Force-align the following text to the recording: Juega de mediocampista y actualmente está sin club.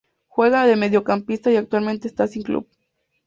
Juega 0.27 0.65
de 0.65 0.77
mediocampista 0.77 1.51
y 1.51 1.57
actualmente 1.57 2.07
está 2.07 2.25
sin 2.27 2.41
club. 2.41 2.67